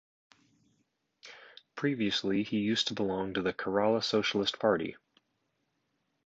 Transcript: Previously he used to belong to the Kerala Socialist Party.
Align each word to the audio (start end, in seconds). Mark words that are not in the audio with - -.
Previously 1.75 2.41
he 2.41 2.57
used 2.57 2.87
to 2.87 2.95
belong 2.95 3.35
to 3.35 3.43
the 3.43 3.53
Kerala 3.53 4.03
Socialist 4.03 4.57
Party. 4.57 4.97